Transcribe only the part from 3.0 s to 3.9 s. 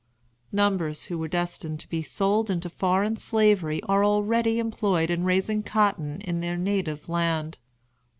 Slavery